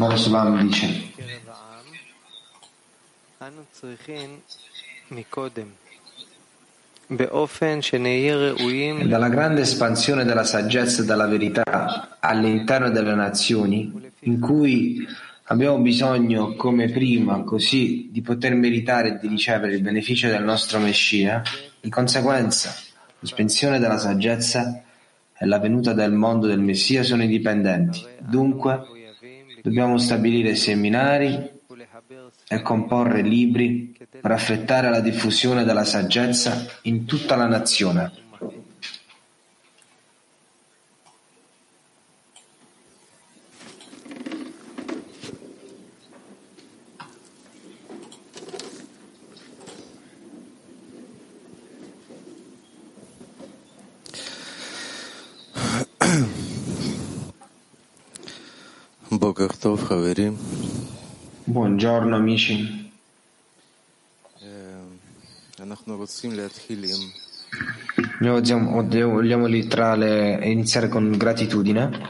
[0.00, 1.12] Maraslam dice
[9.06, 15.06] dalla grande espansione della saggezza e della verità all'interno delle nazioni, in cui
[15.44, 20.80] abbiamo bisogno, come prima, così, di poter meritare e di ricevere il beneficio del nostro
[20.80, 21.42] Messia,
[21.80, 22.74] di conseguenza,
[23.20, 24.82] l'espansione della saggezza
[25.38, 28.04] e la venuta del mondo del Messia sono indipendenti.
[28.20, 28.80] Dunque,
[29.62, 31.54] dobbiamo stabilire seminari
[32.48, 38.24] e comporre libri per affrettare la diffusione della saggezza in tutta la nazione.
[61.42, 62.92] Buongiorno amici.
[68.20, 72.08] Noi vogliamo, vogliamo le, iniziare con gratitudine.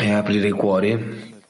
[0.00, 1.42] E aprire i cuori.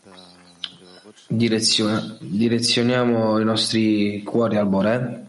[2.20, 5.24] Direzioniamo i nostri cuori al Bore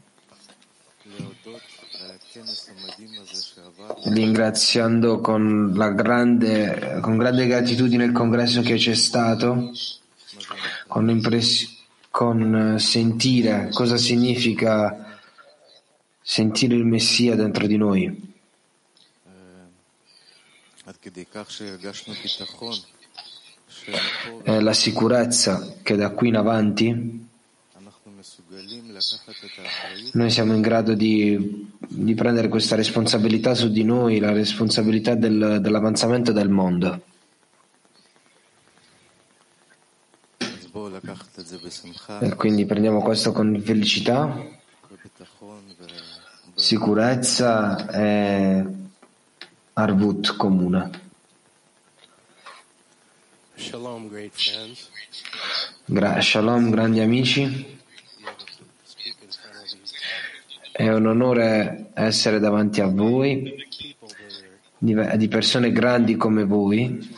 [4.05, 9.71] ringraziando con, grande, con grande gratitudine il congresso che c'è stato,
[10.87, 11.21] con,
[12.09, 15.19] con eh, sentire cosa significa
[16.21, 18.33] sentire il Messia dentro di noi.
[24.43, 27.24] È la sicurezza che da qui in avanti
[30.13, 35.59] noi siamo in grado di, di prendere questa responsabilità su di noi, la responsabilità del,
[35.61, 37.01] dell'avanzamento del mondo.
[42.19, 44.37] E quindi prendiamo questo con felicità,
[46.53, 48.65] sicurezza e
[49.73, 51.03] arvut comune.
[55.85, 57.74] Gra- shalom, grandi amici
[60.77, 63.65] è un onore essere davanti a voi,
[64.77, 67.15] di, persone grandi come voi,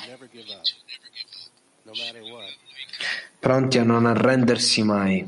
[3.40, 5.28] pronti a non arrendersi mai,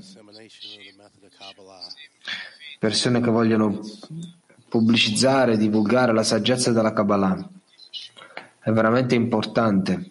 [2.77, 3.79] persone che vogliono
[4.69, 7.49] pubblicizzare, divulgare la saggezza della Kabbalah.
[8.59, 10.07] È veramente importante.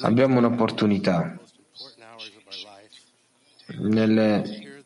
[0.00, 1.38] Abbiamo un'opportunità.
[3.76, 4.84] Nelle,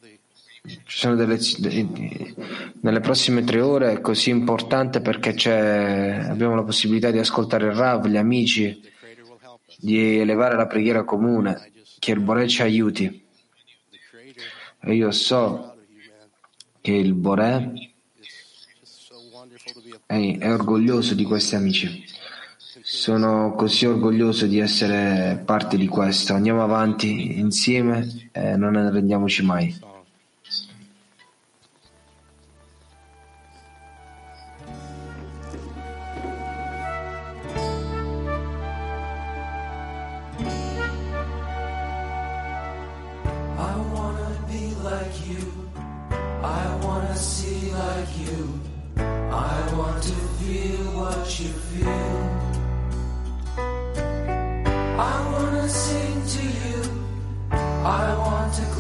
[0.63, 1.39] ci sono delle,
[2.81, 5.31] nelle prossime tre ore è così importante perché
[6.29, 8.81] abbiamo la possibilità di ascoltare il Rav, gli amici,
[9.79, 13.25] di elevare la preghiera comune, che il Boré ci aiuti.
[14.85, 15.77] E io so
[16.81, 17.73] che il a
[20.07, 22.05] è, è orgoglioso di questi amici.
[22.95, 26.35] Sono così orgoglioso di essere parte di questo.
[26.35, 29.75] Andiamo avanti insieme e non ne rendiamoci mai.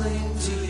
[0.02, 0.61] Cling to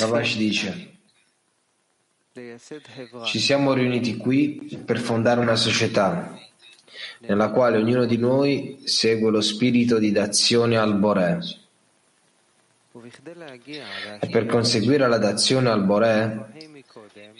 [0.00, 0.92] Ravash dice,
[3.24, 6.36] ci siamo riuniti qui per fondare una società
[7.20, 11.38] nella quale ognuno di noi segue lo spirito di dazione al Borè.
[14.20, 16.46] E per conseguire la dazione al Borè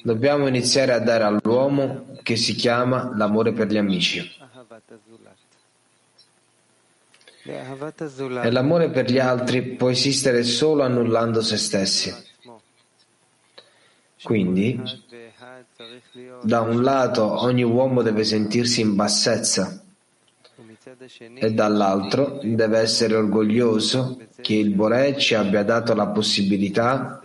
[0.02, 4.42] dobbiamo iniziare a dare all'uomo che si chiama l'amore per gli amici.
[7.46, 12.14] E l'amore per gli altri può esistere solo annullando se stessi.
[14.22, 14.80] Quindi,
[16.42, 19.82] da un lato ogni uomo deve sentirsi in bassezza
[21.34, 27.20] e dall'altro deve essere orgoglioso che il Boré ci abbia dato la possibilità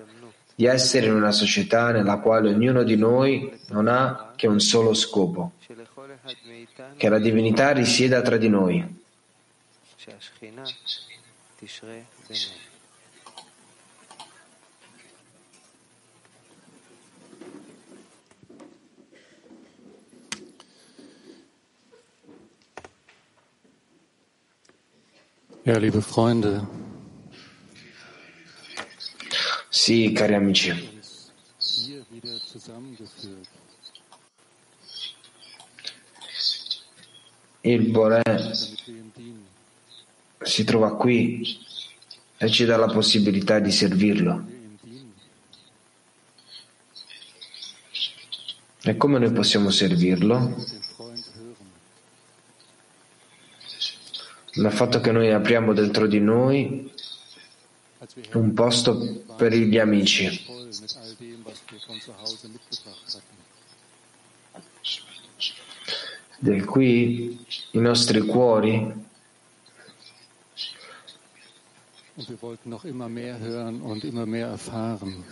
[0.53, 4.93] di essere in una società nella quale ognuno di noi non ha che un solo
[4.93, 5.53] scopo,
[6.97, 8.97] che la divinità risieda tra di noi.
[25.63, 26.65] Ja, liebe Freunde.
[29.67, 30.97] Sì, cari amici.
[37.61, 38.21] Il Boré
[40.41, 41.57] si trova qui
[42.37, 44.57] e ci dà la possibilità di servirlo.
[48.81, 50.55] E come noi possiamo servirlo?
[54.53, 56.91] Dal fatto che noi apriamo dentro di noi
[58.33, 60.47] un posto per gli amici.
[66.39, 69.07] Del qui i nostri cuori
[72.19, 75.23] Und wir wollten noch immer mehr hören und immer mehr erfahren.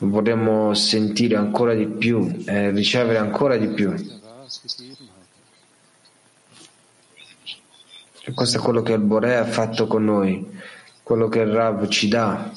[0.00, 3.94] vorremmo sentire ancora di più e ricevere ancora di più.
[8.24, 10.46] E questo è quello che il Bore ha fatto con noi,
[11.02, 12.52] quello che il Rav ci dà,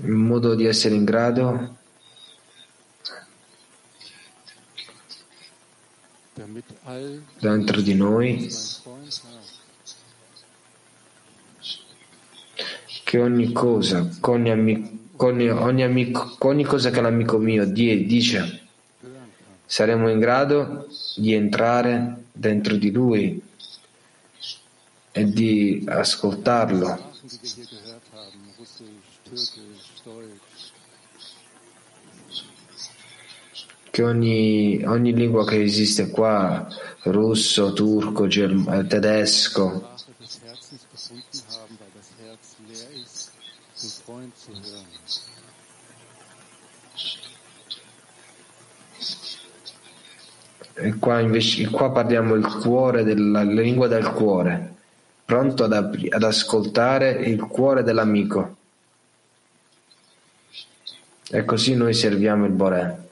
[0.00, 1.82] in modo di essere in grado
[7.38, 8.50] dentro di noi
[13.04, 18.66] che ogni cosa, ogni, ami- con ogni amico, ogni cosa che l'amico mio die- dice,
[19.64, 23.40] saremo in grado di entrare dentro di lui
[25.12, 27.12] e di ascoltarlo.
[33.94, 36.66] Che ogni, ogni lingua che esiste qua,
[37.04, 39.88] russo, turco, germ- eh, tedesco.
[50.74, 54.74] E qua invece qua parliamo il cuore della la lingua del cuore,
[55.24, 58.56] pronto ad, ad ascoltare il cuore dell'amico.
[61.30, 63.03] E così noi serviamo il Boré.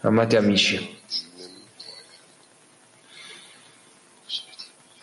[0.00, 0.98] Amati amici,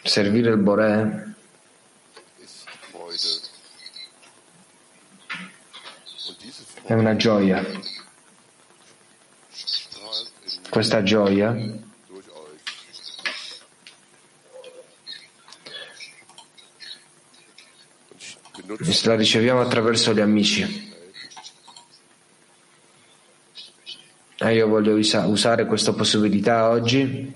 [0.03, 1.35] servire il Boré
[6.83, 7.63] è una gioia.
[10.69, 11.85] Questa gioia
[19.03, 20.95] la riceviamo attraverso gli amici.
[24.39, 27.33] E io voglio usa- usare questa possibilità oggi.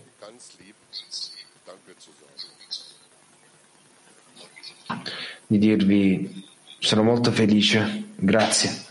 [5.48, 6.46] Di dirvi
[6.80, 8.86] sono molto felice, grazie,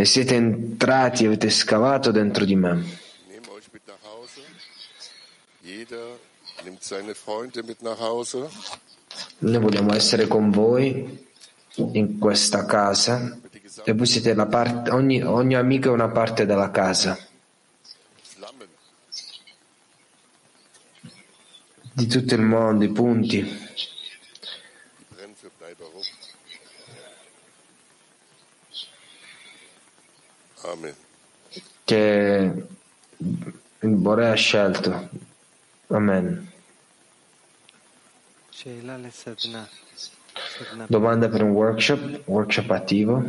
[0.00, 2.98] e siete entrati, avete scavato dentro di me.
[9.38, 11.28] Noi vogliamo essere con voi
[11.74, 13.38] in questa casa
[13.84, 17.18] e voi siete la parte, ogni, ogni amico è una parte della casa,
[21.92, 23.42] di tutto il mondo, i punti,
[25.00, 26.04] die brennen für Bleiberung.
[26.04, 27.10] Amen
[31.84, 32.64] che
[33.78, 35.08] il Bore ha scelto.
[35.88, 36.52] Amen.
[40.86, 43.24] Domanda per un workshop, workshop attivo.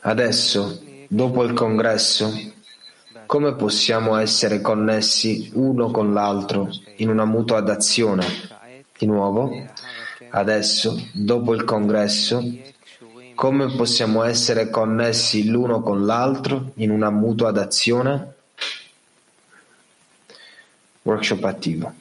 [0.00, 2.30] Adesso, dopo il congresso,
[3.26, 8.24] come possiamo essere connessi uno con l'altro in una mutua d'azione?
[8.96, 9.50] Di nuovo,
[10.30, 12.40] adesso, dopo il congresso,
[13.36, 18.34] come possiamo essere connessi l'uno con l'altro in una mutua adazione?
[21.02, 21.92] Workshop attivo.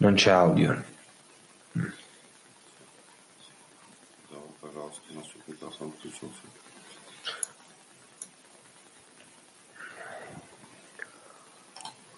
[0.00, 0.82] Non c'è audio.
[4.60, 6.42] Пожалуйста, насчет микрофон включился.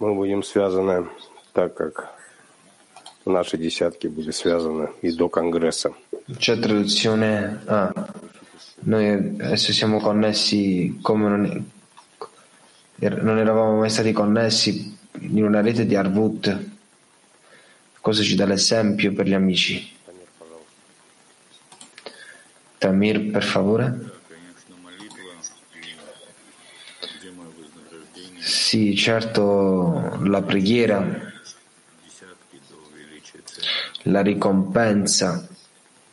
[0.01, 1.09] Мы будем связаны
[1.53, 2.15] так, как
[3.25, 5.93] наши десятки были связаны и до Конгресса.
[6.39, 7.61] C'è traduzione.
[7.67, 7.93] Ah,
[8.83, 11.71] noi adesso siamo connessi come non,
[13.01, 16.72] er- non eravamo mai stati connessi in una rete di Arvut.
[18.04, 19.96] Cosa ci dà l'esempio per gli amici?
[22.78, 24.12] Tamir, per favore.
[28.42, 31.32] Sì, certo, la preghiera,
[34.02, 35.48] la ricompensa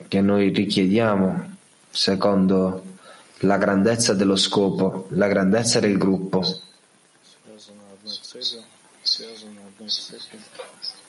[0.06, 1.56] che noi richiediamo
[1.90, 2.84] secondo
[3.38, 6.68] la grandezza dello scopo, la grandezza del gruppo.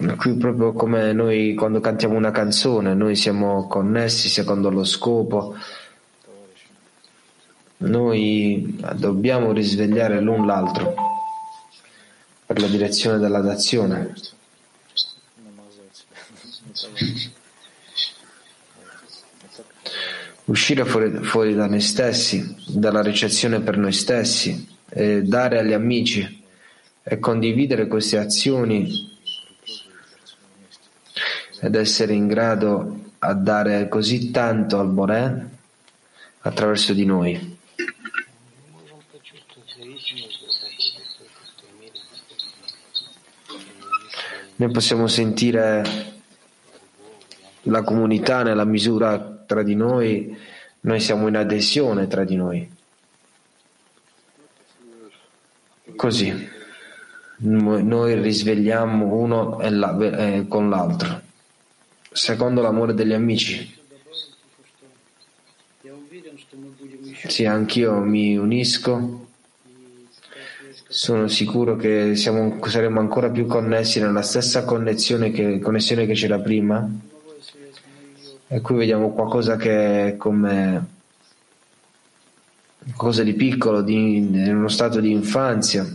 [0.01, 5.55] Qui proprio come noi quando cantiamo una canzone, noi siamo connessi secondo lo scopo,
[7.77, 10.95] noi dobbiamo risvegliare l'un l'altro
[12.47, 14.15] per la direzione dell'adazione.
[20.45, 26.43] Uscire fuori, fuori da noi stessi, dalla ricezione per noi stessi, e dare agli amici
[27.03, 29.10] e condividere queste azioni
[31.63, 35.49] ed essere in grado a dare così tanto al Boré
[36.39, 37.59] attraverso di noi.
[44.55, 45.83] Noi possiamo sentire
[47.63, 50.35] la comunità nella misura tra di noi,
[50.81, 52.69] noi siamo in adesione tra di noi.
[55.95, 56.49] Così
[57.37, 59.57] noi risvegliamo uno
[60.47, 61.21] con l'altro,
[62.11, 63.79] secondo l'amore degli amici.
[67.27, 69.27] Sì, anch'io mi unisco.
[70.87, 76.39] Sono sicuro che siamo- saremo ancora più connessi nella stessa connessione che, connessione che c'era
[76.39, 76.89] prima.
[78.47, 80.85] E qui vediamo qualcosa che è come
[82.83, 85.85] qualcosa di piccolo, di, in uno stato di infanzia.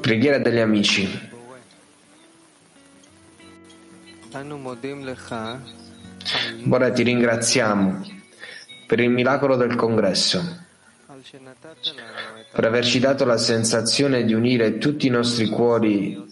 [0.00, 1.34] Preghiera degli amici.
[6.68, 8.06] Ora ti ringraziamo
[8.86, 10.64] per il miracolo del congresso,
[12.52, 16.24] per averci dato la sensazione di unire tutti i nostri cuori,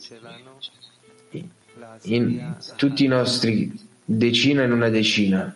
[2.03, 3.73] in, tutti i nostri
[4.05, 5.55] decina in una decina.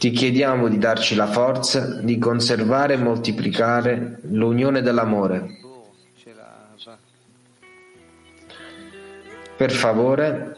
[0.00, 5.58] Ti chiediamo di darci la forza di conservare e moltiplicare l'unione dell'amore.
[9.58, 10.56] Per favore,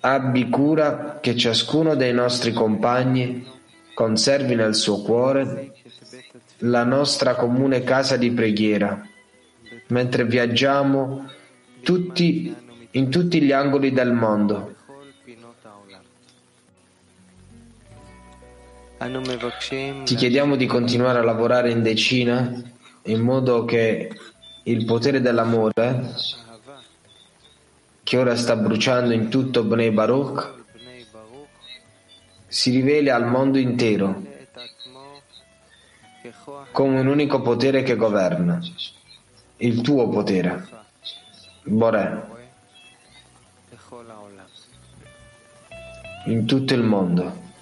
[0.00, 3.46] abbi cura che ciascuno dei nostri compagni
[3.94, 5.70] conservi nel suo cuore
[6.58, 9.06] la nostra comune casa di preghiera,
[9.90, 11.30] mentre viaggiamo
[11.80, 12.52] tutti,
[12.90, 14.73] in tutti gli angoli del mondo
[18.96, 22.62] Ti chiediamo di continuare a lavorare in decina
[23.04, 24.10] in modo che
[24.62, 26.14] il potere dell'amore
[28.02, 30.52] che ora sta bruciando in tutto Bnei Baruch
[32.46, 34.22] si riveli al mondo intero
[36.70, 38.58] come un unico potere che governa,
[39.58, 40.66] il tuo potere,
[41.62, 42.28] Bore,
[46.26, 47.53] in tutto il mondo.